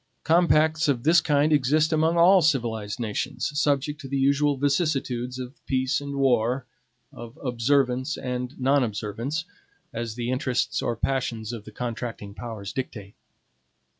[0.23, 5.63] Compacts of this kind exist among all civilized nations, subject to the usual vicissitudes of
[5.67, 6.65] peace and war,
[7.13, 9.45] of observance and non observance,
[9.93, 13.13] as the interests or passions of the contracting powers dictate.